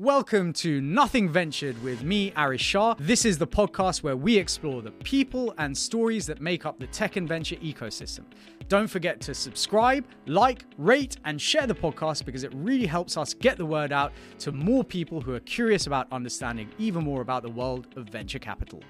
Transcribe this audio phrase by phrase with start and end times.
[0.00, 2.94] Welcome to Nothing Ventured with me, Arish Shah.
[2.98, 6.86] This is the podcast where we explore the people and stories that make up the
[6.86, 8.24] tech and venture ecosystem.
[8.68, 13.34] Don't forget to subscribe, like, rate, and share the podcast because it really helps us
[13.34, 17.42] get the word out to more people who are curious about understanding even more about
[17.42, 18.80] the world of venture capital.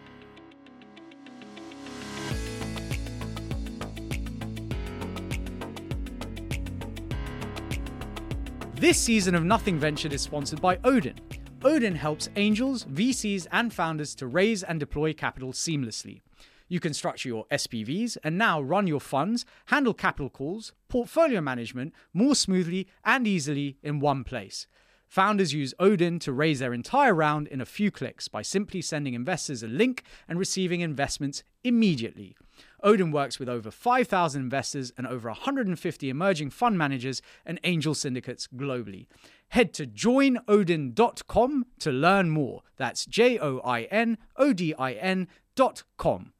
[8.80, 11.20] This season of Nothing Ventured is sponsored by Odin.
[11.62, 16.22] Odin helps angels, VCs, and founders to raise and deploy capital seamlessly.
[16.66, 21.92] You can structure your SPVs and now run your funds, handle capital calls, portfolio management
[22.14, 24.66] more smoothly and easily in one place.
[25.08, 29.12] Founders use Odin to raise their entire round in a few clicks by simply sending
[29.12, 32.34] investors a link and receiving investments immediately.
[32.82, 38.46] Odin works with over 5,000 investors and over 150 emerging fund managers and angel syndicates
[38.46, 39.06] globally.
[39.48, 42.62] Head to joinodin.com to learn more.
[42.76, 46.32] That's J O I N O D I N.com.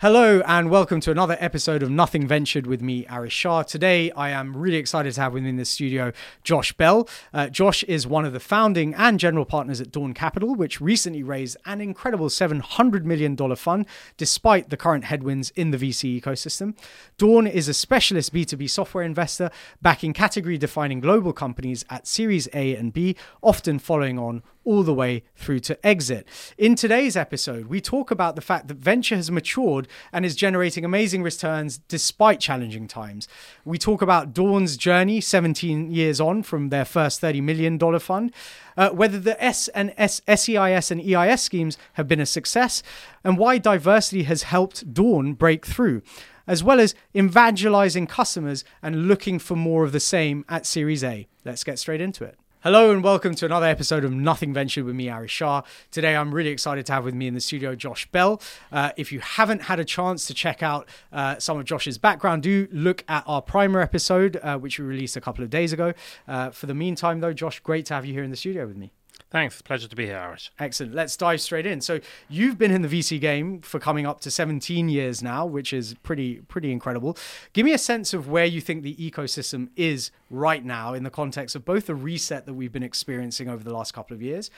[0.00, 3.62] Hello and welcome to another episode of Nothing Ventured with me, Arish Shah.
[3.62, 6.12] Today, I am really excited to have within the studio
[6.44, 7.08] Josh Bell.
[7.32, 11.22] Uh, Josh is one of the founding and general partners at Dawn Capital, which recently
[11.22, 13.86] raised an incredible $700 million fund
[14.18, 16.76] despite the current headwinds in the VC ecosystem.
[17.16, 22.76] Dawn is a specialist B2B software investor backing category defining global companies at Series A
[22.76, 26.26] and B, often following on all the way through to exit.
[26.58, 30.84] In today's episode, we talk about the fact that venture has matured and is generating
[30.84, 33.28] amazing returns despite challenging times.
[33.64, 38.34] We talk about Dawn's journey 17 years on from their first $30 million fund,
[38.76, 42.82] uh, whether the S and S, SEIS and EIS schemes have been a success,
[43.24, 46.02] and why diversity has helped Dawn break through
[46.48, 51.26] as well as evangelizing customers and looking for more of the same at Series A.
[51.44, 52.38] Let's get straight into it.
[52.66, 55.62] Hello and welcome to another episode of Nothing Ventured with me, Arish Shah.
[55.92, 58.42] Today I'm really excited to have with me in the studio Josh Bell.
[58.72, 62.42] Uh, if you haven't had a chance to check out uh, some of Josh's background,
[62.42, 65.94] do look at our primer episode, uh, which we released a couple of days ago.
[66.26, 68.76] Uh, for the meantime, though, Josh, great to have you here in the studio with
[68.76, 68.90] me.
[69.28, 69.60] Thanks.
[69.60, 70.52] Pleasure to be here, Arish.
[70.58, 70.94] Excellent.
[70.94, 71.80] Let's dive straight in.
[71.80, 71.98] So
[72.28, 75.94] you've been in the VC game for coming up to 17 years now, which is
[76.04, 77.16] pretty pretty incredible.
[77.52, 81.10] Give me a sense of where you think the ecosystem is right now in the
[81.10, 84.48] context of both the reset that we've been experiencing over the last couple of years,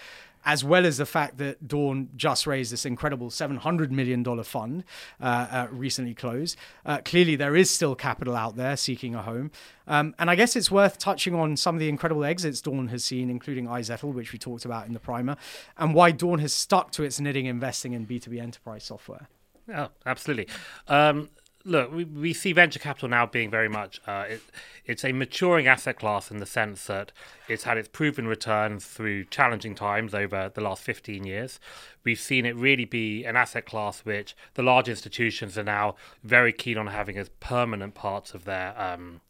[0.45, 4.85] as well as the fact that Dawn just raised this incredible $700 million fund
[5.21, 6.57] uh, uh, recently closed.
[6.85, 9.51] Uh, clearly, there is still capital out there seeking a home.
[9.87, 13.05] Um, and I guess it's worth touching on some of the incredible exits Dawn has
[13.05, 15.37] seen, including iZettle, which we talked about in the primer,
[15.77, 19.29] and why Dawn has stuck to its knitting investing in B2B enterprise software.
[19.69, 20.49] Yeah, absolutely.
[20.87, 21.29] Um,
[21.69, 24.41] look, we, we see venture capital now being very much uh, it,
[24.85, 27.13] it's a maturing asset class in the sense that
[27.47, 31.61] it's had its proven returns through challenging times over the last 15 years.
[32.05, 36.53] We've seen it really be an asset class which the large institutions are now very
[36.53, 39.21] keen on having as permanent parts of their um,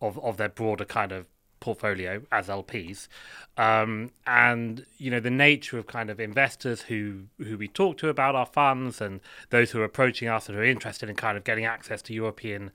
[0.00, 1.26] of of their broader kind of
[1.60, 3.08] portfolio as LPs,
[3.56, 8.08] um, and you know the nature of kind of investors who who we talk to
[8.08, 11.36] about our funds and those who are approaching us and who are interested in kind
[11.36, 12.70] of getting access to European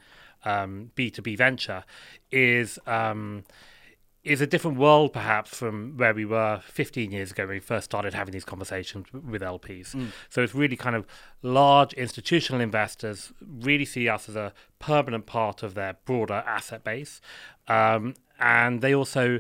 [0.46, 1.84] um, B two B venture
[2.32, 2.80] is.
[2.88, 3.44] Um,
[4.24, 7.86] is a different world perhaps from where we were 15 years ago when we first
[7.86, 9.96] started having these conversations with LPs.
[9.96, 10.10] Mm.
[10.30, 11.08] So it's really kind of
[11.42, 17.20] large institutional investors really see us as a permanent part of their broader asset base.
[17.68, 19.40] Um, and they also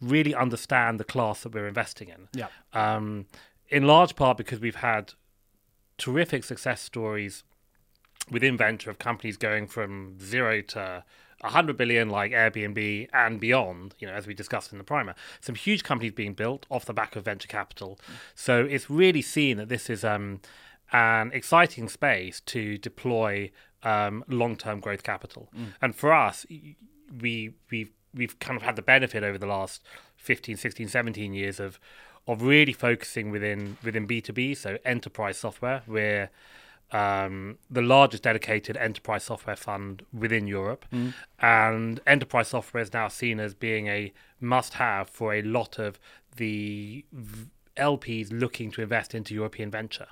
[0.00, 2.28] really understand the class that we're investing in.
[2.32, 2.48] Yeah.
[2.72, 3.26] Um,
[3.68, 5.12] in large part because we've had
[5.98, 7.42] terrific success stories
[8.30, 11.04] within venture of companies going from zero to
[11.40, 15.14] 100 billion like Airbnb and beyond, you know, as we discussed in the primer.
[15.40, 17.98] Some huge companies being built off the back of venture capital.
[18.34, 20.40] So it's really seen that this is um,
[20.92, 23.50] an exciting space to deploy
[23.82, 25.48] um, long-term growth capital.
[25.56, 25.66] Mm.
[25.82, 26.46] And for us,
[27.20, 29.82] we we've we've kind of had the benefit over the last
[30.16, 31.78] 15, 16, 17 years of
[32.28, 35.82] of really focusing within within B2B, so enterprise software.
[35.86, 36.30] We're
[36.92, 41.14] um, the largest dedicated enterprise software fund within Europe, mm.
[41.40, 45.98] and enterprise software is now seen as being a must-have for a lot of
[46.36, 47.04] the
[47.76, 50.08] LPs looking to invest into European venture.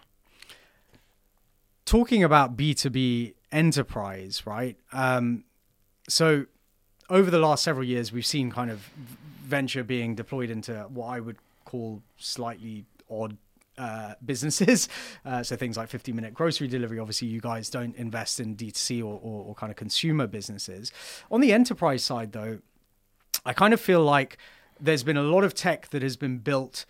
[1.85, 4.77] Talking about B2B enterprise, right?
[4.93, 5.45] Um,
[6.09, 6.47] so
[7.11, 8.81] over the last several years, we've seen kind of
[9.45, 13.37] venture being deployed into what I would call slightly odd
[13.77, 14.89] uh, businesses.
[15.25, 16.99] Uh, so things like 50 minute grocery delivery.
[16.99, 20.93] Obviously, you guys don't invest in D2C or, or, or kind of consumer businesses.
[21.31, 22.59] On the enterprise side, though,
[23.45, 24.39] I kind of feel like
[24.81, 26.85] there's been a lot of tech that has been built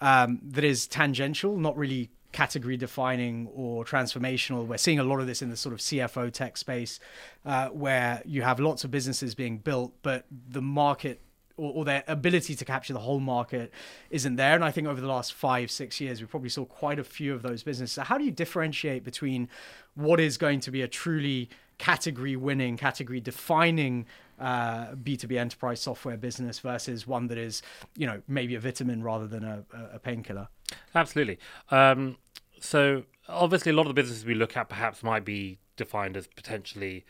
[0.00, 4.66] um, that is tangential, not really category defining or transformational.
[4.66, 7.00] We're seeing a lot of this in the sort of CFO tech space,
[7.44, 11.20] uh, where you have lots of businesses being built, but the market
[11.56, 13.72] or, or, their ability to capture the whole market
[14.10, 14.54] isn't there.
[14.54, 17.34] And I think over the last five, six years, we probably saw quite a few
[17.34, 17.94] of those businesses.
[17.94, 19.48] So how do you differentiate between
[19.96, 21.48] what is going to be a truly
[21.78, 24.06] category winning, category defining
[24.38, 27.62] uh, B2B enterprise software business versus one that is,
[27.96, 30.48] you know, maybe a vitamin rather than a, a painkiller?
[30.94, 31.38] Absolutely.
[31.70, 32.16] Um,
[32.60, 36.26] so obviously, a lot of the businesses we look at perhaps might be defined as
[36.26, 37.04] potentially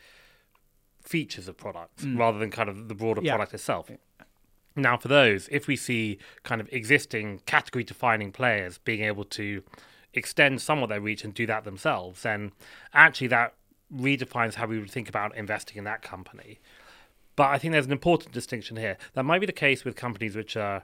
[1.01, 2.17] features of products mm.
[2.17, 3.33] rather than kind of the broader yeah.
[3.33, 3.89] product itself.
[4.75, 9.63] Now, for those, if we see kind of existing category defining players being able to
[10.13, 12.51] extend some of their reach and do that themselves, then
[12.93, 13.53] actually that
[13.93, 16.59] redefines how we would think about investing in that company.
[17.39, 18.97] But I think there's an important distinction here.
[19.13, 20.83] That might be the case with companies which are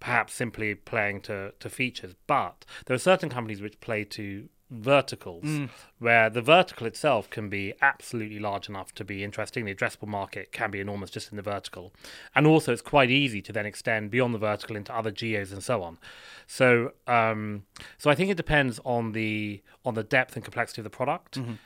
[0.00, 5.44] perhaps simply playing to, to features, but there are certain companies which play to verticals
[5.44, 5.68] mm.
[5.98, 9.66] where the vertical itself can be absolutely large enough to be interesting.
[9.66, 11.92] The addressable market can be enormous just in the vertical.
[12.34, 15.62] And also, it's quite easy to then extend beyond the vertical into other geos and
[15.62, 15.98] so on.
[16.46, 17.64] So, um,
[17.98, 21.38] so I think it depends on the on the depth and complexity of the product
[21.38, 21.56] mm-hmm.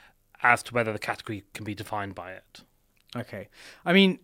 [0.41, 2.63] as to whether the category can be defined by it.
[3.15, 3.49] Okay.
[3.85, 4.19] I mean,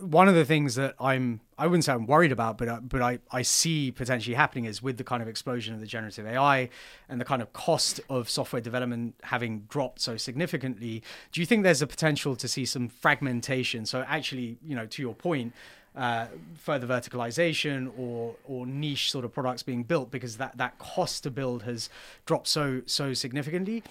[0.00, 3.02] one of the things that I'm I wouldn't say I'm worried about, but uh, but
[3.02, 6.70] I, I see potentially happening is with the kind of explosion of the generative AI
[7.08, 11.02] and the kind of cost of software development having dropped so significantly.
[11.32, 13.84] Do you think there's a potential to see some fragmentation?
[13.84, 15.52] So actually, you know, to your point,
[15.94, 21.24] uh, further verticalization or or niche sort of products being built because that that cost
[21.24, 21.90] to build has
[22.26, 23.82] dropped so so significantly.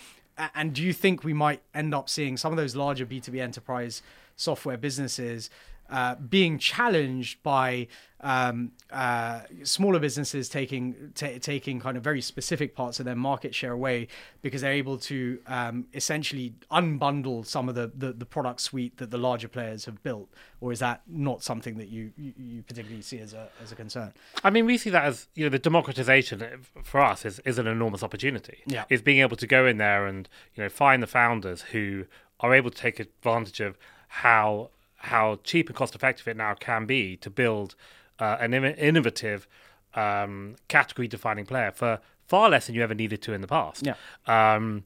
[0.56, 4.02] And do you think we might end up seeing some of those larger B2B enterprise
[4.36, 5.50] software businesses
[5.90, 7.88] uh, being challenged by
[8.22, 13.56] um, uh, smaller businesses taking t- taking kind of very specific parts of their market
[13.56, 14.08] share away
[14.42, 19.10] because they're able to um, essentially unbundle some of the, the, the product suite that
[19.10, 23.02] the larger players have built, or is that not something that you, you, you particularly
[23.02, 24.14] see as a as a concern?
[24.44, 26.44] I mean, we see that as you know the democratization
[26.84, 28.60] for us is, is an enormous opportunity.
[28.66, 32.06] Yeah, is being able to go in there and you know find the founders who
[32.42, 33.78] are able to take advantage of
[34.08, 37.76] how how cheap and cost effective it now can be to build
[38.20, 39.48] uh, an innovative
[39.96, 43.86] um, category defining player for far less than you ever needed to in the past.
[43.86, 43.96] Yeah.
[44.28, 44.84] Um,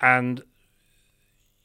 [0.00, 0.42] and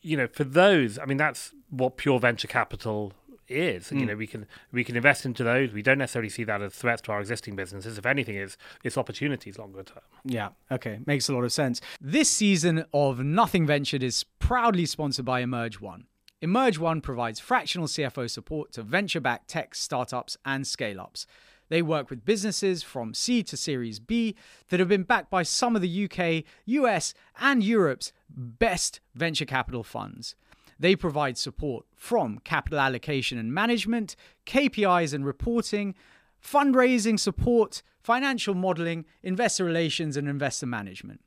[0.02, 3.14] you know, for those, I mean, that's what pure venture capital
[3.48, 3.90] is.
[3.90, 4.00] Mm.
[4.00, 5.74] You know, we can we can invest into those.
[5.74, 7.98] We don't necessarily see that as threats to our existing businesses.
[7.98, 10.04] If anything, is it's opportunities longer term.
[10.24, 10.50] Yeah.
[10.72, 11.00] Okay.
[11.06, 11.82] Makes a lot of sense.
[12.00, 16.06] This season of Nothing Ventured is proudly sponsored by Emerge One.
[16.42, 21.28] Emerge One provides fractional CFO support to venture backed tech startups and scale ups.
[21.68, 24.36] They work with businesses from C to Series B
[24.70, 29.84] that have been backed by some of the UK, US, and Europe's best venture capital
[29.84, 30.36] funds.
[30.80, 34.16] They provide support from capital allocation and management,
[34.46, 35.94] KPIs and reporting,
[36.42, 41.20] fundraising support, financial modeling, investor relations, and investor management.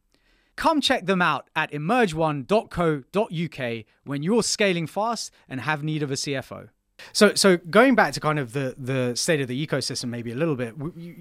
[0.57, 6.15] Come check them out at emergeone.co.uk when you're scaling fast and have need of a
[6.15, 6.69] CFO.
[7.13, 10.37] So, so going back to kind of the the state of the ecosystem, maybe a
[10.37, 10.75] little bit.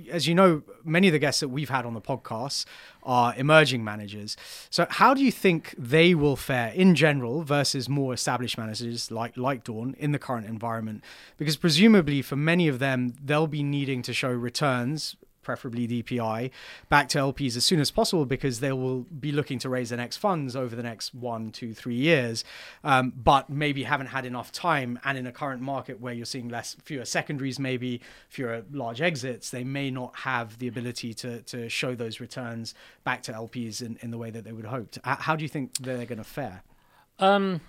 [0.10, 2.66] As you know, many of the guests that we've had on the podcast
[3.04, 4.38] are emerging managers.
[4.70, 9.36] So, how do you think they will fare in general versus more established managers like
[9.38, 11.04] like Dawn in the current environment?
[11.38, 16.52] Because presumably, for many of them, they'll be needing to show returns preferably DPI,
[16.90, 19.98] back to LPs as soon as possible because they will be looking to raise their
[19.98, 22.44] next funds over the next one, two, three years,
[22.84, 25.00] um, but maybe haven't had enough time.
[25.04, 29.50] And in a current market where you're seeing less, fewer secondaries, maybe fewer large exits,
[29.50, 33.98] they may not have the ability to to show those returns back to LPs in,
[34.02, 34.96] in the way that they would hope.
[35.04, 36.64] How do you think they're going to fare?
[37.20, 37.62] Um,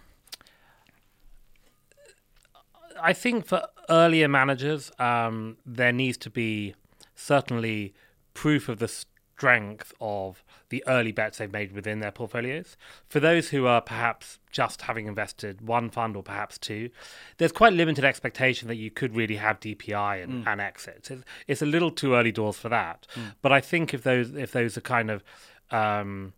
[3.00, 6.74] I think for earlier managers, um, there needs to be
[7.22, 7.94] certainly
[8.34, 12.76] proof of the strength of the early bets they've made within their portfolios.
[13.08, 16.90] For those who are perhaps just having invested one fund or perhaps two,
[17.38, 20.46] there's quite limited expectation that you could really have DPI and, mm.
[20.46, 21.10] and exits.
[21.10, 23.06] It's, it's, a little too early doors for that.
[23.14, 23.34] Mm.
[23.42, 25.24] But I think if those if those are kind of
[25.70, 26.34] um,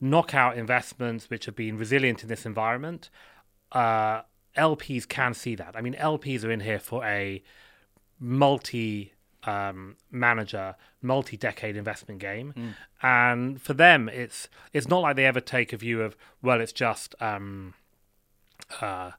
[0.00, 3.10] knockout investments which have been resilient in this environment,
[3.72, 4.22] uh,
[4.56, 5.76] LPs can see that.
[5.76, 7.42] I mean, LPs are in here for a
[8.18, 9.11] multi
[9.44, 12.74] um, manager multi-decade investment game, mm.
[13.02, 16.72] and for them, it's it's not like they ever take a view of well, it's
[16.72, 17.74] just um,
[18.80, 19.12] uh,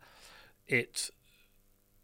[0.68, 1.12] it's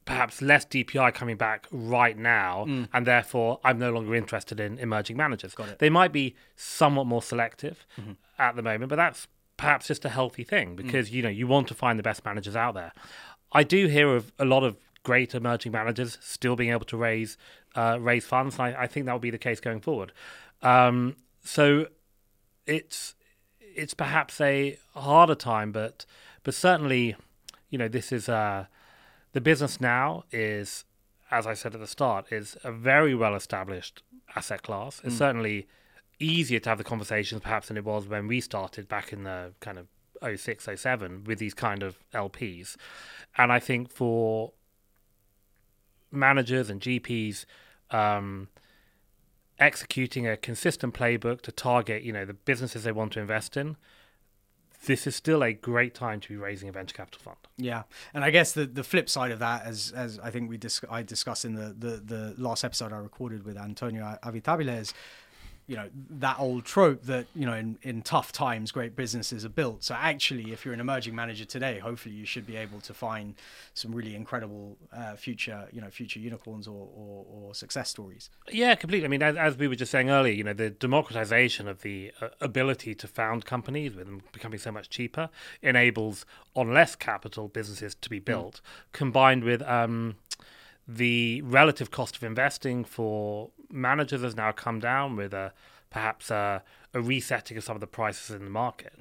[0.05, 5.17] perhaps less DPI coming back right now, and therefore I'm no longer interested in emerging
[5.17, 5.53] managers.
[5.77, 7.85] They might be somewhat more selective
[8.39, 11.67] at the moment, but that's perhaps just a healthy thing because you know you want
[11.67, 12.91] to find the best managers out there.
[13.51, 14.77] I do hear of a lot of
[15.09, 17.35] great emerging managers still being able to raise
[17.73, 20.11] uh, raise funds, and I, I think that will be the case going forward.
[20.61, 21.87] Um, so
[22.67, 23.15] it's
[23.59, 26.05] it's perhaps a harder time, but
[26.43, 27.15] but certainly,
[27.71, 28.65] you know, this is uh,
[29.33, 30.85] the business now is,
[31.31, 34.03] as I said at the start, is a very well established
[34.35, 35.01] asset class.
[35.03, 35.67] It's certainly
[36.19, 39.53] easier to have the conversations perhaps than it was when we started back in the
[39.59, 39.87] kind of
[40.37, 42.75] 06, 07 with these kind of LPs.
[43.37, 44.51] And I think for
[46.11, 47.45] managers and GPs,
[47.91, 48.47] um,
[49.59, 53.75] executing a consistent playbook to target, you know, the businesses they want to invest in,
[54.85, 57.37] this is still a great time to be raising a venture capital fund.
[57.57, 60.57] Yeah, and I guess the, the flip side of that, as as I think we
[60.57, 64.93] dis- I discussed in the, the the last episode I recorded with Antonio Avitabile, is
[65.69, 69.49] you know that old trope that you know in, in tough times great businesses are
[69.49, 69.83] built.
[69.83, 73.35] So actually, if you're an emerging manager today, hopefully you should be able to find
[73.75, 78.31] some really incredible uh, future you know future unicorns or, or, or success stories.
[78.51, 79.05] Yeah, completely.
[79.05, 82.11] I mean, as, as we were just saying earlier, you know, the democratization of the
[82.19, 85.29] uh, ability to found companies with them becoming so much cheaper
[85.61, 88.59] enables on less capital businesses to be built,
[88.91, 90.15] combined with um,
[90.87, 95.53] the relative cost of investing for managers has now come down with a
[95.89, 96.61] perhaps a,
[96.93, 98.93] a resetting of some of the prices in the market.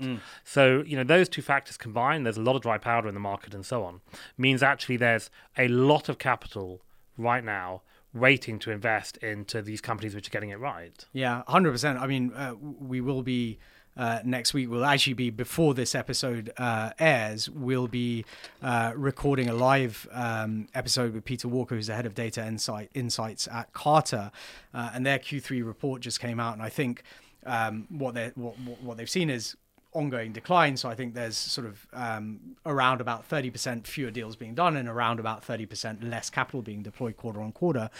[0.44, 3.20] So you know those two factors combined, there's a lot of dry powder in the
[3.20, 4.00] market and so on,
[4.36, 6.80] means actually there's a lot of capital
[7.16, 7.82] right now
[8.14, 11.04] waiting to invest into these companies which are getting it right.
[11.12, 11.98] Yeah, hundred percent.
[11.98, 13.58] I mean, uh, we will be
[13.98, 14.70] uh, next week.
[14.70, 17.50] Will actually be before this episode uh, airs.
[17.50, 18.24] We'll be
[18.62, 22.90] uh, recording a live um, episode with Peter Walker, who's the head of data insight
[22.94, 24.32] insights at Carta,
[24.72, 27.02] uh, and their Q3 report just came out, and I think
[27.44, 29.56] um, what they what, what they've seen is
[29.92, 30.76] ongoing decline.
[30.76, 34.88] So I think there's sort of um, around about 30% fewer deals being done and
[34.88, 37.90] around about 30% less capital being deployed quarter on quarter.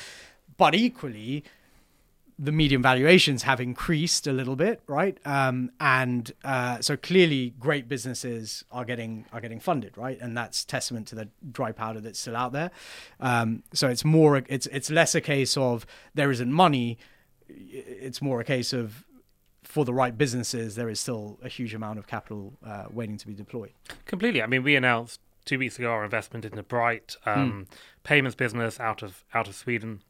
[0.56, 1.44] But equally,
[2.38, 5.18] the median valuations have increased a little bit, right?
[5.24, 10.18] Um, and uh, so clearly, great businesses are getting are getting funded, right?
[10.20, 12.70] And that's testament to the dry powder that's still out there.
[13.18, 16.98] Um, so it's more it's it's less a case of there isn't money.
[17.48, 19.04] It's more a case of
[19.68, 23.26] for the right businesses, there is still a huge amount of capital uh, waiting to
[23.26, 23.72] be deployed.
[24.06, 24.42] Completely.
[24.42, 27.66] I mean, we announced two weeks ago our investment in the Brite um,
[28.02, 30.02] payments business out of out of Sweden.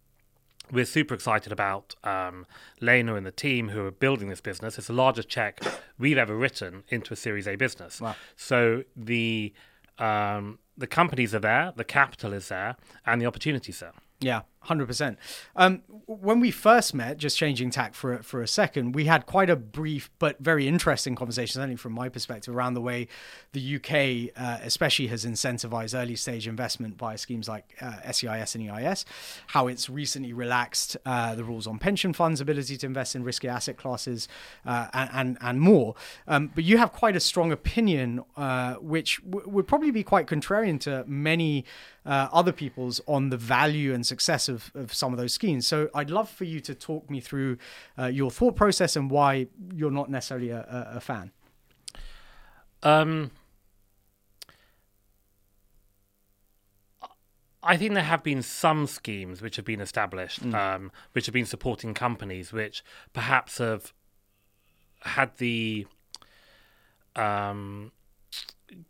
[0.70, 2.46] We're super excited about um,
[2.80, 4.78] Lena and the team who are building this business.
[4.78, 5.60] It's the largest check
[5.98, 8.00] we've ever written into a Series A business.
[8.00, 8.16] Wow.
[8.36, 9.52] So the
[9.98, 13.92] um, the companies are there, the capital is there, and the opportunities there.
[14.20, 15.16] Yeah, hundred percent.
[15.54, 19.48] Um, when we first met, just changing tack for for a second, we had quite
[19.48, 23.06] a brief but very interesting conversation, certainly from my perspective, around the way
[23.52, 28.68] the UK, uh, especially, has incentivized early stage investment via schemes like uh, SEIS and
[28.68, 29.04] EIS.
[29.48, 33.46] How it's recently relaxed uh, the rules on pension funds' ability to invest in risky
[33.46, 34.26] asset classes,
[34.66, 35.94] uh, and, and and more.
[36.26, 40.26] Um, but you have quite a strong opinion, uh, which w- would probably be quite
[40.26, 41.64] contrarian to many
[42.08, 45.66] uh, other people's on the value and success of, of some of those schemes.
[45.66, 47.58] So I'd love for you to talk me through
[47.98, 51.30] uh, your thought process and why you're not necessarily a, a, a fan.
[52.82, 53.30] Um,
[57.62, 61.44] I think there have been some schemes which have been established, um, which have been
[61.44, 63.92] supporting companies which perhaps have
[65.00, 65.86] had the
[67.16, 67.92] um,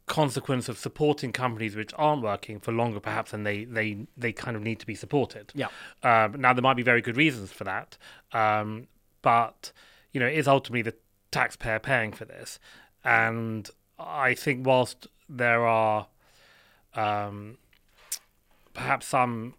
[0.06, 4.56] consequence of supporting companies which aren't working for longer, perhaps, than they they they kind
[4.56, 5.52] of need to be supported.
[5.54, 5.68] Yeah.
[6.02, 7.96] Um, now there might be very good reasons for that,
[8.32, 8.88] um,
[9.22, 9.72] but
[10.12, 10.94] you know, it is ultimately the
[11.30, 12.58] taxpayer paying for this,
[13.04, 13.68] and
[13.98, 16.06] I think whilst there are
[16.94, 17.58] um,
[18.74, 19.54] perhaps some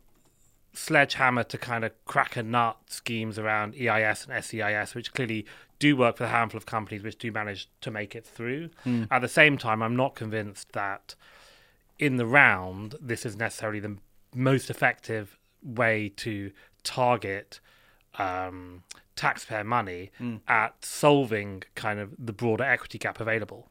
[0.80, 5.46] sledgehammer to kind of crack a nut schemes around EIS and SEIS, which clearly
[5.80, 8.70] do work for a handful of companies which do manage to make it through.
[9.12, 11.16] At the same time, I'm not convinced that
[11.98, 13.98] in the round this is necessarily the
[14.34, 16.52] most effective way to
[16.84, 17.60] target
[18.18, 18.84] um,
[19.16, 20.12] taxpayer money
[20.48, 23.70] at solving kind of the broader equity gap available.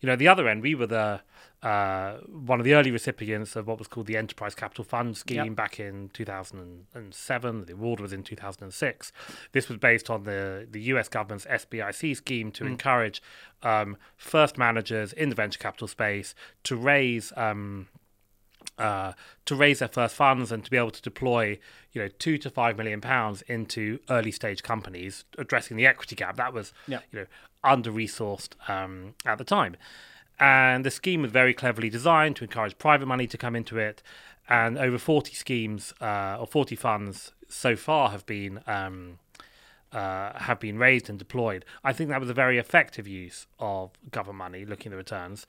[0.00, 1.20] You know, the other end, we were the
[1.62, 5.44] uh, one of the early recipients of what was called the Enterprise Capital Fund scheme
[5.46, 5.54] Yep.
[5.54, 7.64] back in 2007.
[7.66, 9.12] The award was in 2006.
[9.52, 13.22] This was based on the, the US government's SBIC scheme to encourage
[13.62, 17.86] um, first managers in the venture capital space to raise um,
[18.78, 19.12] uh,
[19.44, 21.58] to raise their first funds and to be able to deploy,
[21.92, 26.36] you know, two to five million pounds into early stage companies, addressing the equity gap
[26.36, 26.72] that was,
[27.12, 27.26] you know,
[27.62, 29.76] under resourced um, at the time.
[30.42, 34.02] And the scheme was very cleverly designed to encourage private money to come into it.
[34.48, 39.20] And over 40 schemes uh, or 40 funds so far have been um,
[39.92, 41.64] uh, have been raised and deployed.
[41.84, 45.46] I think that was a very effective use of government money, looking at the returns,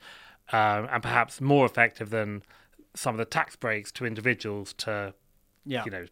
[0.52, 2.42] um, and perhaps more effective than
[2.94, 5.12] some of the tax breaks to individuals to,
[5.64, 5.82] Yeah.
[5.86, 6.06] you know,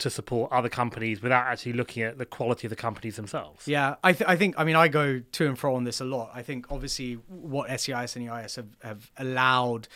[0.00, 3.66] to support other companies without actually looking at the quality of the companies themselves.
[3.68, 6.04] Yeah, I, th- I think, I mean, I go to and fro on this a
[6.04, 6.30] lot.
[6.34, 9.88] I think obviously what SEIS and EIS have, have allowed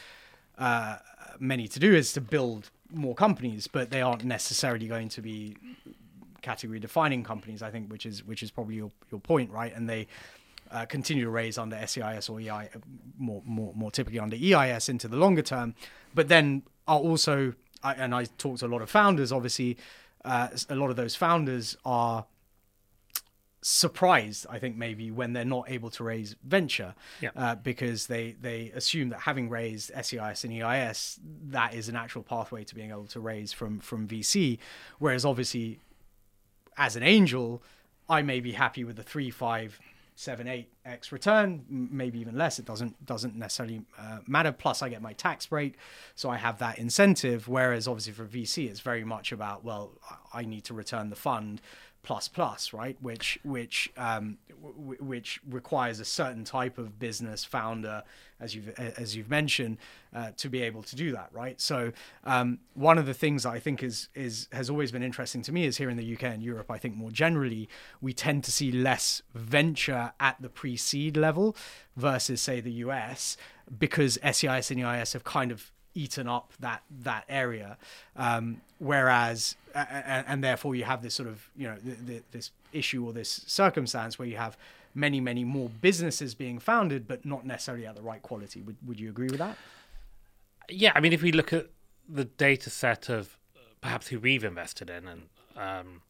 [0.58, 0.96] uh,
[1.38, 5.56] many to do is to build more companies, but they aren't necessarily going to be
[6.42, 9.74] category defining companies, I think, which is which is probably your, your point, right?
[9.74, 10.06] And they
[10.70, 12.68] uh, continue to raise under SEIS or EI,
[13.18, 15.74] more, more, more typically under EIS into the longer term,
[16.14, 19.76] but then are also, I, and I talk to a lot of founders, obviously,
[20.24, 22.24] uh, a lot of those founders are
[23.66, 27.30] surprised i think maybe when they're not able to raise venture Yeah.
[27.34, 32.22] uh, because they they assume that having raised seis and eis that is an actual
[32.22, 34.58] pathway to being able to raise from from vc
[34.98, 35.80] whereas obviously
[36.76, 37.62] as an angel
[38.06, 39.80] i may be happy with the three five
[40.16, 42.58] seven eight x return maybe even less.
[42.58, 44.52] It doesn't doesn't necessarily uh, matter.
[44.52, 45.76] Plus i get my tax break
[46.14, 47.48] so i have that incentive.
[47.48, 49.92] Whereas obviously for vc it's very much about well
[50.32, 51.60] i I need to return the fund
[52.04, 52.96] plus plus right?
[53.00, 58.04] Which which um w- which requires a certain type of business founder
[58.38, 59.78] as you've as you've mentioned
[60.14, 61.60] uh, to be able to do that right?
[61.60, 61.92] So
[62.22, 65.52] um one of the things that i think is is has always been interesting to
[65.52, 67.68] me is here in the uk and europe i think more generally
[68.00, 71.56] we tend to see less venture at the pre-seed level
[71.96, 73.36] versus say the us
[73.78, 77.76] because seis and eis have kind of eaten up that that area.
[78.16, 82.22] Um, whereas a- a- and therefore you have this sort of you know th- th-
[82.32, 84.56] this issue or this circumstance where you have
[84.94, 88.60] many many more businesses being founded but not necessarily at the right quality.
[88.62, 89.56] Would, would you agree with that?
[90.68, 91.66] Yeah, I mean, if we look at
[92.08, 95.22] the data set of uh, perhaps who we've invested in, and
[95.56, 96.02] um,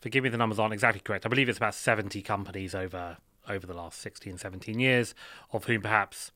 [0.00, 1.26] forgive me, the numbers aren't exactly correct.
[1.26, 3.16] I believe it's about 70 companies over
[3.48, 5.14] over the last 16, 17 years,
[5.52, 6.32] of whom perhaps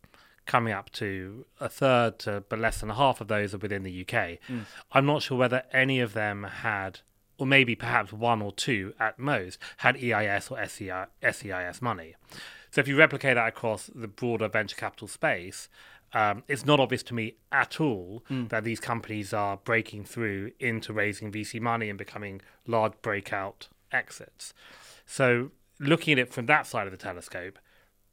[0.50, 4.04] coming up to a third to but less than half of those are within the
[4.04, 4.38] UK.
[4.90, 7.00] I'm not sure whether any of them had,
[7.38, 12.16] or maybe perhaps one or two at most, had EIS or SEI, SEIS money.
[12.72, 15.68] So if you replicate that across the broader venture capital space,
[16.12, 20.92] um, it's not obvious to me at all that these companies are breaking through into
[20.92, 24.52] raising VC money and becoming large breakout exits.
[25.06, 27.56] So looking at it from that side of the telescope,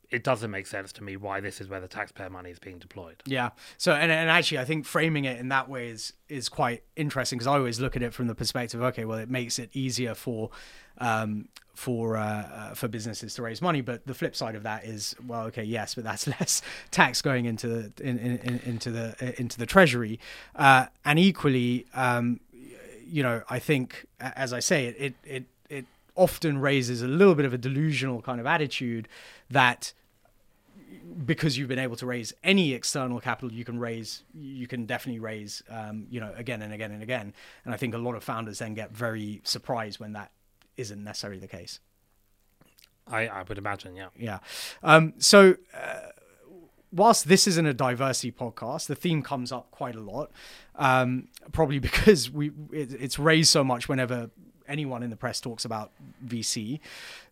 [0.10, 2.80] it doesn't make sense to me why this is where the taxpayer money is being
[2.80, 3.22] deployed.
[3.26, 3.50] Yeah.
[3.78, 7.38] So and, and actually I think framing it in that way is is quite interesting
[7.38, 10.16] because I always look at it from the perspective okay well it makes it easier
[10.16, 10.50] for
[10.98, 14.84] um for uh, uh, for businesses to raise money but the flip side of that
[14.84, 18.92] is well okay yes but that's less tax going into the in, in, in, into
[18.92, 20.20] the into the treasury
[20.56, 22.40] uh, and equally um
[23.06, 25.86] you know I think as I say it it it, it
[26.18, 29.08] often raises a little bit of a delusional kind of attitude
[29.50, 29.94] that
[31.26, 35.20] because you've been able to raise any external capital you can raise you can definitely
[35.20, 37.34] raise um, you know again and again and again.
[37.64, 40.32] And i think a lot of founders then get very surprised when that
[40.76, 41.80] isn't necessarily the case.
[43.10, 44.10] I, I would imagine, yeah.
[44.18, 44.40] yeah.
[44.84, 46.10] Um, so uh,
[46.92, 50.32] whilst this isn't a diversity podcast the theme comes up quite a lot
[50.76, 54.30] um, probably because we it, it's raised so much whenever
[54.68, 55.92] anyone in the press talks about
[56.26, 56.80] vc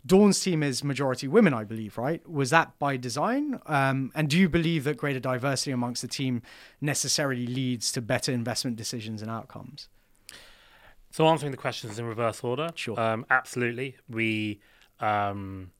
[0.05, 4.37] dawn's team is majority women i believe right was that by design um, and do
[4.37, 6.41] you believe that greater diversity amongst the team
[6.81, 9.89] necessarily leads to better investment decisions and outcomes
[11.11, 12.99] So answering the questions in reverse order, Sure.
[12.99, 13.95] um, absolutely.
[14.09, 14.59] We
[14.99, 15.71] um,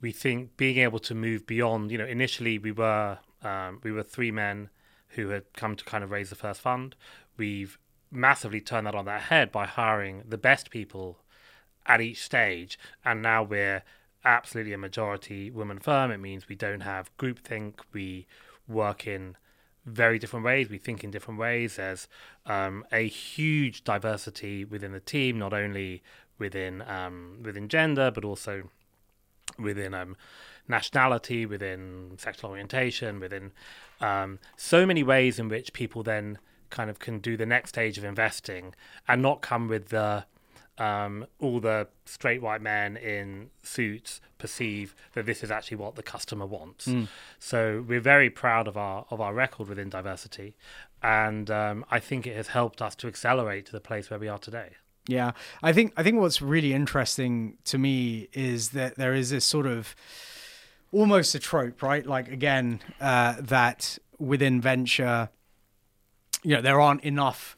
[0.00, 1.90] we think being able to move beyond.
[1.90, 4.70] You know, initially we were um, we were three men
[5.08, 6.96] who had come to kind of raise the first fund.
[7.36, 7.78] We've
[8.14, 11.18] massively turned that on their head by hiring the best people
[11.86, 13.82] at each stage, and now we're
[14.24, 16.10] absolutely a majority woman firm.
[16.10, 17.80] It means we don't have groupthink.
[17.92, 18.26] We
[18.66, 19.36] work in
[19.84, 20.70] very different ways.
[20.70, 21.76] We think in different ways.
[21.76, 22.08] There's
[22.46, 26.02] um, a huge diversity within the team, not only
[26.38, 28.70] within um, within gender, but also
[29.58, 30.16] within um,
[30.68, 33.52] nationality, within sexual orientation, within
[34.00, 36.38] um, so many ways in which people then
[36.74, 38.74] kind of can do the next stage of investing
[39.06, 40.24] and not come with the
[40.76, 46.02] um, all the straight white men in suits perceive that this is actually what the
[46.02, 46.88] customer wants.
[46.88, 47.06] Mm.
[47.38, 50.56] So we're very proud of our of our record within diversity,
[51.00, 54.26] and um, I think it has helped us to accelerate to the place where we
[54.26, 54.70] are today.
[55.06, 55.30] Yeah,
[55.62, 59.66] I think I think what's really interesting to me is that there is this sort
[59.66, 59.94] of
[60.90, 62.04] almost a trope, right?
[62.04, 65.28] Like again, uh, that within venture,
[66.44, 67.56] you know, there aren't enough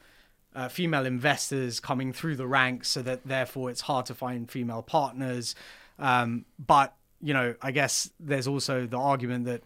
[0.55, 4.81] uh, female investors coming through the ranks, so that therefore it's hard to find female
[4.81, 5.53] partners.
[5.99, 9.61] Um, but you know, I guess there's also the argument that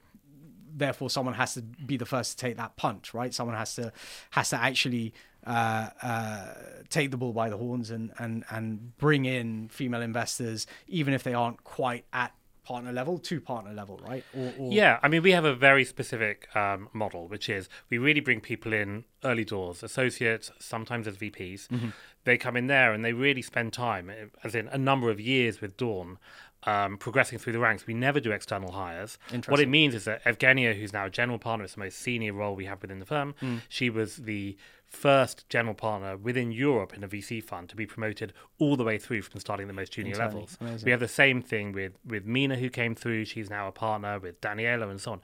[0.74, 3.34] therefore someone has to be the first to take that punch, right?
[3.34, 3.94] Someone has to
[4.32, 5.14] has to actually
[5.46, 6.54] uh, uh,
[6.90, 11.24] take the bull by the horns and and and bring in female investors, even if
[11.24, 14.24] they aren't quite at partner level to partner level, right?
[14.36, 14.72] Or, or...
[14.72, 18.40] Yeah, I mean, we have a very specific um, model, which is we really bring
[18.40, 21.68] people in early doors, associates, sometimes as VPs.
[21.68, 21.90] Mm-hmm.
[22.24, 24.12] They come in there and they really spend time,
[24.44, 26.20] as in a number of years with Dawn,
[26.64, 27.88] um, progressing through the ranks.
[27.88, 29.18] We never do external hires.
[29.48, 32.34] What it means is that Evgenia, who's now a general partner, it's the most senior
[32.34, 33.34] role we have within the firm.
[33.42, 33.62] Mm.
[33.70, 34.56] She was the
[34.92, 38.98] first general partner within Europe in a VC fund to be promoted all the way
[38.98, 40.34] through from starting the most junior Entirely.
[40.34, 40.58] levels.
[40.60, 40.86] Amazing.
[40.86, 43.26] We have the same thing with with Mina who came through.
[43.26, 45.22] She's now a partner with Daniela and so on.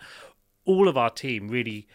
[0.66, 1.88] All of our team really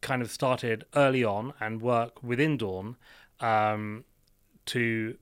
[0.00, 2.96] kind of started early on and work within Dawn
[3.40, 4.04] um,
[4.66, 5.16] to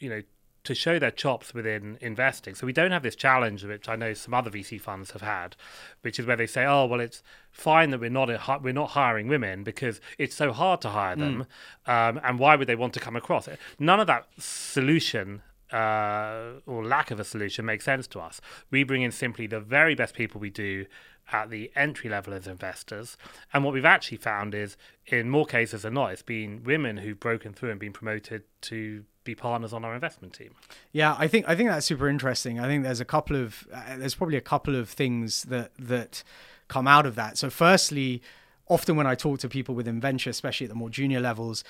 [0.00, 0.22] you know
[0.68, 2.54] to show their chops within investing.
[2.54, 5.56] So we don't have this challenge, which I know some other VC funds have had,
[6.02, 8.90] which is where they say, "Oh, well, it's fine that we're not a, we're not
[8.90, 11.46] hiring women because it's so hard to hire them,
[11.86, 11.90] mm.
[11.90, 15.40] um, and why would they want to come across it?" None of that solution
[15.72, 18.42] uh, or lack of a solution makes sense to us.
[18.70, 20.84] We bring in simply the very best people we do
[21.32, 23.16] at the entry level as investors.
[23.54, 24.76] And what we've actually found is,
[25.06, 29.04] in more cases than not, it's been women who've broken through and been promoted to
[29.28, 30.54] be partners on our investment team.
[30.92, 32.58] Yeah, I think I think that's super interesting.
[32.58, 36.22] I think there's a couple of uh, there's probably a couple of things that that
[36.68, 37.38] come out of that.
[37.38, 38.22] So, firstly,
[38.68, 41.64] often when I talk to people within venture, especially at the more junior levels,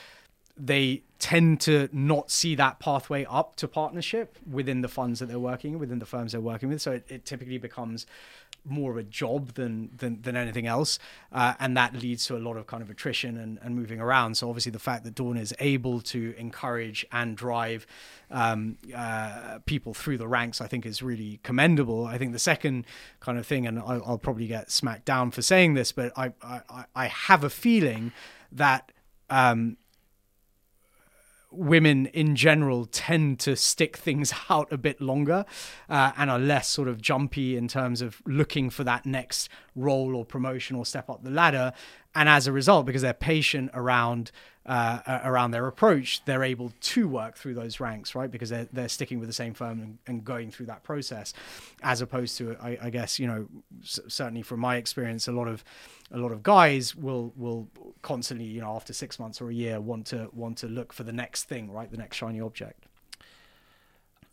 [0.56, 5.38] they tend to not see that pathway up to partnership within the funds that they're
[5.38, 6.80] working within the firms they're working with.
[6.80, 8.06] So it, it typically becomes
[8.70, 10.98] more of a job than than, than anything else,
[11.32, 14.36] uh, and that leads to a lot of kind of attrition and, and moving around.
[14.36, 17.86] So obviously, the fact that Dawn is able to encourage and drive
[18.30, 22.06] um, uh, people through the ranks, I think, is really commendable.
[22.06, 22.84] I think the second
[23.20, 26.32] kind of thing, and I'll, I'll probably get smacked down for saying this, but I
[26.42, 28.12] I, I have a feeling
[28.52, 28.92] that.
[29.30, 29.76] Um,
[31.50, 35.44] women in general tend to stick things out a bit longer
[35.88, 40.14] uh, and are less sort of jumpy in terms of looking for that next role
[40.14, 41.72] or promotion or step up the ladder.
[42.18, 44.32] And as a result, because they're patient around
[44.66, 48.28] uh, around their approach, they're able to work through those ranks, right?
[48.28, 51.32] Because they're they're sticking with the same firm and, and going through that process,
[51.80, 53.46] as opposed to, I, I guess, you know,
[53.84, 55.62] c- certainly from my experience, a lot of
[56.10, 57.68] a lot of guys will will
[58.02, 61.04] constantly, you know, after six months or a year, want to want to look for
[61.04, 61.88] the next thing, right?
[61.88, 62.86] The next shiny object.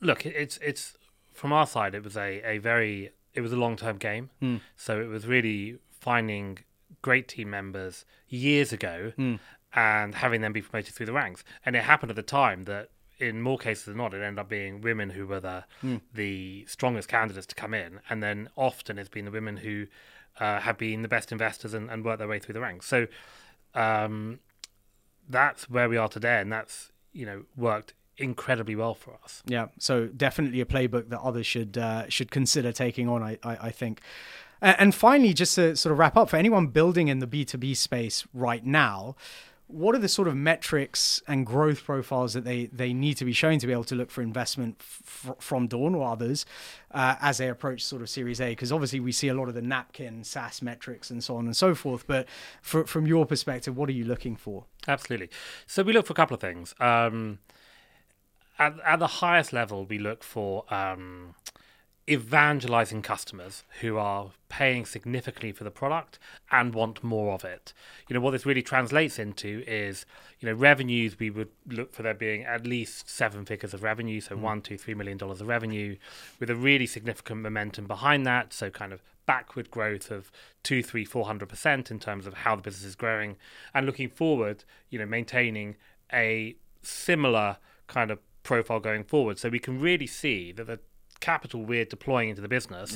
[0.02, 0.98] Look, it's it's
[1.34, 4.60] from our side, it was a a very it was a long term game, mm.
[4.76, 6.58] so it was really finding
[7.06, 9.40] great team members years ago mm
[9.78, 11.44] and having them be promoted through the ranks.
[11.66, 14.48] And it happened at the time that in more cases than not, it ended up
[14.48, 16.02] being women who were the mm.
[16.14, 19.88] the strongest candidates to come in, and then often it's been the women who
[20.40, 22.88] uh, have been the best investors and, and worked their way through the ranks.
[22.88, 23.08] So
[23.74, 24.40] um,
[25.30, 29.44] that's where we are today, and that's you know worked incredibly well for us.
[29.46, 33.22] Yeah, so definitely a playbook that others should uh, should consider taking on.
[33.24, 34.02] I I, I think.
[34.66, 38.26] And finally, just to sort of wrap up, for anyone building in the B2B space
[38.34, 39.16] right now,
[39.68, 43.34] what are the sort of metrics and growth profiles that they, they need to be
[43.34, 46.46] showing to be able to look for investment f- from Dawn or others
[46.92, 48.50] uh, as they approach sort of Series A?
[48.50, 51.56] Because obviously we see a lot of the napkin SaaS metrics and so on and
[51.56, 52.06] so forth.
[52.08, 52.28] But
[52.62, 54.66] for, from your perspective, what are you looking for?
[54.88, 55.30] Absolutely.
[55.68, 56.74] So we look for a couple of things.
[56.80, 57.38] Um,
[58.58, 61.36] at, at the highest level, we look for um,
[62.08, 66.20] evangelizing customers who are paying significantly for the product
[66.52, 67.74] and want more of it.
[68.08, 70.06] You know, what this really translates into is,
[70.40, 74.22] you know, revenues, we would look for there being at least seven figures of revenue,
[74.22, 74.42] so mm.
[74.42, 75.98] one, two, three million dollars of revenue,
[76.40, 78.54] with a really significant momentum behind that.
[78.54, 82.56] So kind of backward growth of two, three, four hundred percent in terms of how
[82.56, 83.36] the business is growing.
[83.74, 85.76] And looking forward, you know, maintaining
[86.14, 89.40] a similar kind of profile going forward.
[89.40, 90.80] So we can really see that the
[91.26, 92.92] capital we're deploying into the business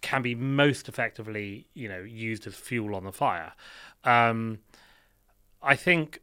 [0.00, 3.52] can be most effectively, you know, used as fuel on the fire.
[4.02, 4.58] Um,
[5.62, 6.20] I think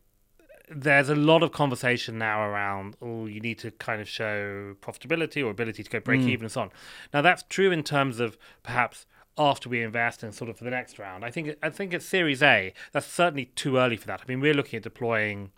[0.70, 5.42] there's a lot of conversation now around oh you need to kind of show profitability
[5.42, 6.70] or ability to go break even and so on.
[7.14, 9.06] Now that's true in terms of perhaps
[9.38, 11.24] after we invest and sort of for the next round.
[11.24, 14.20] I think i think it's series a that's certainly too early for that.
[14.22, 15.52] I mean we're looking at deploying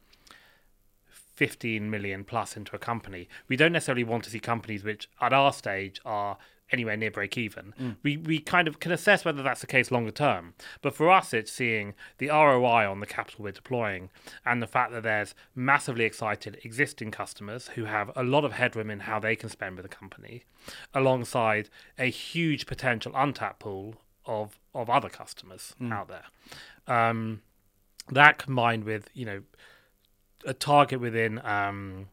[1.39, 5.31] 15 million plus into a company we don't necessarily want to see companies which at
[5.31, 6.37] our stage are
[6.71, 7.73] anywhere near break even.
[7.79, 7.95] Mm.
[8.03, 10.53] We we kind of can assess whether that's the case longer term.
[10.81, 14.09] But for us, it's seeing the ROI on the capital we're deploying
[14.45, 18.89] and the fact that there's massively excited existing customers who have a lot of headroom
[18.89, 20.43] in how they can spend with the company,
[20.93, 25.91] alongside a huge potential untapped pool of of other customers mm.
[25.91, 26.25] out there.
[26.87, 27.41] Um,
[28.11, 29.41] that combined with you know
[30.45, 32.07] a target within um,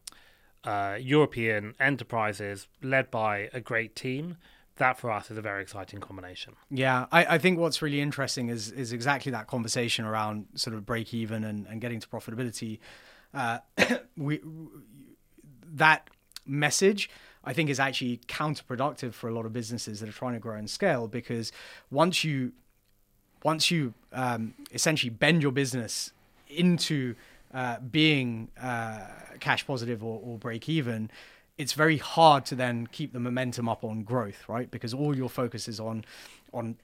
[0.63, 4.37] uh, European enterprises led by a great team.
[4.77, 6.55] That for us is a very exciting combination.
[6.69, 10.85] Yeah, I, I think what's really interesting is is exactly that conversation around sort of
[10.85, 12.79] break even and, and getting to profitability.
[13.33, 13.59] Uh,
[14.17, 14.39] we
[15.73, 16.09] that
[16.45, 17.09] message
[17.47, 20.57] I think is actually counterproductive for a lot of businesses that are trying to grow
[20.57, 21.53] and scale because
[21.89, 22.51] once you
[23.43, 26.11] once you um, essentially bend your business
[26.49, 27.15] into
[27.53, 29.07] uh, being uh,
[29.39, 31.09] cash positive or, or break even,
[31.57, 34.69] it's very hard to then keep the momentum up on growth, right?
[34.69, 36.05] Because all your focus is on
[36.53, 36.77] on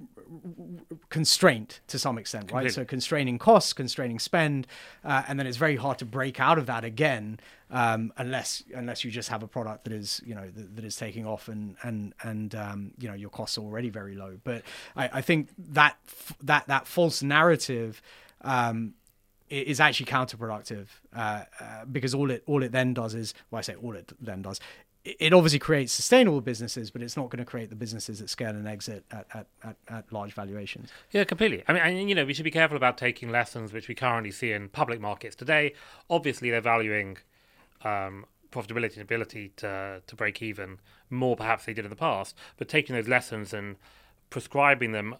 [1.09, 2.63] constraint to some extent, right?
[2.63, 2.69] Completely.
[2.71, 4.67] So constraining costs, constraining spend,
[5.05, 9.03] uh, and then it's very hard to break out of that again um, unless unless
[9.03, 11.75] you just have a product that is you know that, that is taking off and
[11.83, 14.37] and and um, you know your costs are already very low.
[14.43, 14.63] But
[14.95, 15.97] I, I think that
[16.41, 18.01] that that false narrative.
[18.41, 18.95] Um,
[19.61, 23.61] is actually counterproductive uh, uh, because all it all it then does is well I
[23.61, 24.59] say all it then does
[25.05, 28.51] it obviously creates sustainable businesses, but it's not going to create the businesses that scale
[28.51, 30.89] and exit at, at, at, at, large valuations.
[31.11, 31.61] Yeah, completely.
[31.67, 34.31] I mean, and, you know, we should be careful about taking lessons which we currently
[34.31, 35.73] see in public markets today.
[36.09, 37.17] Obviously, they're valuing
[37.83, 42.35] um, profitability and ability to to break even more, perhaps they did in the past.
[42.55, 43.75] But taking those lessons and
[44.29, 45.15] prescribing them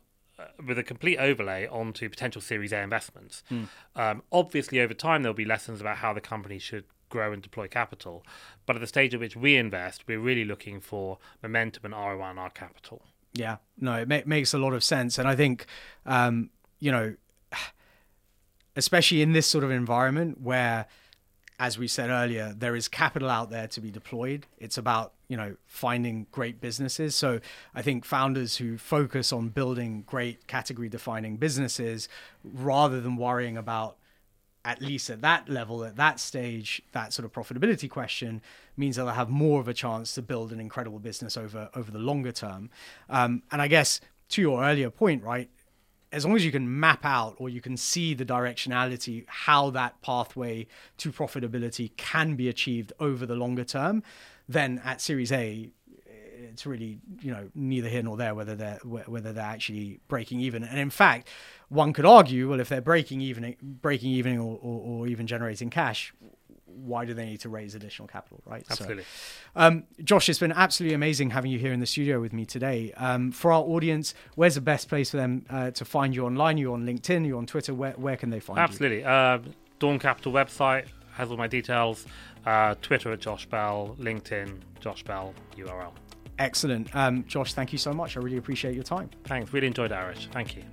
[0.65, 3.43] with a complete overlay onto potential Series A investments.
[3.51, 3.67] Mm.
[3.95, 7.67] Um, obviously, over time, there'll be lessons about how the company should grow and deploy
[7.67, 8.25] capital.
[8.65, 12.21] But at the stage at which we invest, we're really looking for momentum and ROI
[12.21, 13.03] on our capital.
[13.33, 15.17] Yeah, no, it ma- makes a lot of sense.
[15.17, 15.65] And I think,
[16.05, 17.15] um, you know,
[18.75, 20.87] especially in this sort of environment where
[21.63, 24.45] as we said earlier, there is capital out there to be deployed.
[24.57, 27.15] It's about you know finding great businesses.
[27.15, 27.39] So
[27.73, 32.09] I think founders who focus on building great category defining businesses
[32.43, 33.95] rather than worrying about
[34.65, 38.41] at least at that level, at that stage, that sort of profitability question
[38.75, 41.89] means that they'll have more of a chance to build an incredible business over over
[41.91, 42.69] the longer term.
[43.09, 45.49] Um, and I guess to your earlier point, right,
[46.13, 49.99] as long as you can map out or you can see the directionality, how that
[50.01, 54.03] pathway to profitability can be achieved over the longer term,
[54.47, 55.71] then at Series A,
[56.53, 60.63] it's really you know neither here nor there whether they're whether they're actually breaking even.
[60.63, 61.27] And in fact,
[61.69, 65.71] one could argue, well, if they're breaking even, breaking even, or, or, or even generating
[65.71, 66.13] cash,
[66.75, 68.65] why do they need to raise additional capital, right?
[68.69, 69.03] Absolutely.
[69.03, 69.09] So,
[69.55, 72.93] um, Josh, it's been absolutely amazing having you here in the studio with me today.
[72.97, 76.57] Um, for our audience, where's the best place for them uh, to find you online?
[76.57, 77.73] You're on LinkedIn, you're on Twitter.
[77.73, 78.99] Where, where can they find absolutely.
[78.99, 79.05] you?
[79.05, 79.49] Absolutely.
[79.49, 82.05] Uh, Dawn Capital website has all my details.
[82.45, 85.91] Uh, Twitter at Josh Bell, LinkedIn, Josh Bell URL.
[86.39, 86.93] Excellent.
[86.95, 88.17] Um, Josh, thank you so much.
[88.17, 89.09] I really appreciate your time.
[89.25, 89.53] Thanks.
[89.53, 90.27] Really enjoyed Arish.
[90.31, 90.63] Thank you.